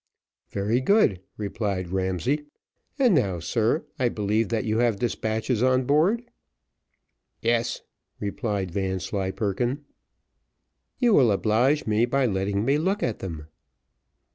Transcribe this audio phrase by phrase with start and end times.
[0.49, 2.47] "Very good," replied Ramsay;
[2.97, 6.23] "and now, sir, I believe that you have despatches on board?"
[7.41, 7.81] "Yes,"
[8.19, 9.85] replied Vanslyperken.
[10.97, 13.45] "You will oblige me by letting me look at them."